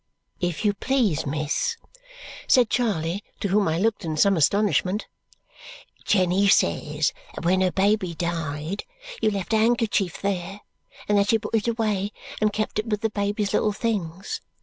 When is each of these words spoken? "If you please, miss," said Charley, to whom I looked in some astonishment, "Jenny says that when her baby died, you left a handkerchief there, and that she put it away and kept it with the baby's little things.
"If 0.39 0.65
you 0.65 0.73
please, 0.73 1.27
miss," 1.27 1.77
said 2.47 2.71
Charley, 2.71 3.23
to 3.39 3.49
whom 3.49 3.67
I 3.67 3.77
looked 3.77 4.03
in 4.03 4.17
some 4.17 4.35
astonishment, 4.35 5.07
"Jenny 6.05 6.47
says 6.47 7.13
that 7.35 7.45
when 7.45 7.61
her 7.61 7.71
baby 7.71 8.15
died, 8.15 8.83
you 9.21 9.29
left 9.29 9.53
a 9.53 9.57
handkerchief 9.57 10.19
there, 10.19 10.61
and 11.07 11.19
that 11.19 11.29
she 11.29 11.37
put 11.37 11.53
it 11.53 11.67
away 11.67 12.11
and 12.41 12.51
kept 12.51 12.79
it 12.79 12.87
with 12.87 13.01
the 13.01 13.11
baby's 13.11 13.53
little 13.53 13.73
things. 13.73 14.41